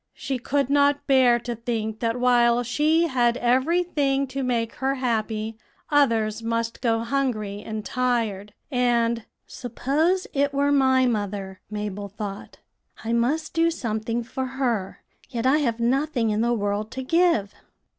[0.15, 4.95] She could not bear to think that while she had every thing to make her
[4.95, 5.59] happy,
[5.91, 12.57] others must go hungry and tired; and 'Suppose it were my mother,' Mabel thought;
[13.03, 17.53] 'I must do something for her; yet I have nothing in the world to give.'